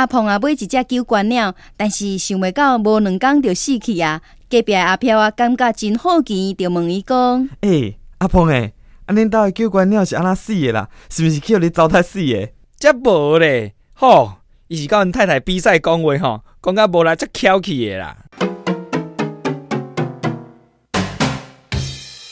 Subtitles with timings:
[0.00, 4.22] 阿鹏啊买一只九冠鸟，但是想袂到无两工就死去啊。
[4.48, 8.72] 隔壁阿飘啊感觉真好奇，就问伊讲：诶，阿鹏诶，
[9.04, 10.88] 啊恁兜诶九冠鸟是安怎死的啦？
[11.10, 12.48] 是毋是去互你糟蹋死的？
[12.78, 14.36] 这无咧，吼，
[14.68, 18.16] 伊是甲阮太太比赛讲话吼，讲甲无来则翘起的啦。